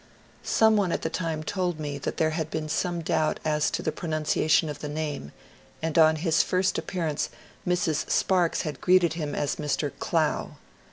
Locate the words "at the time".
0.91-1.43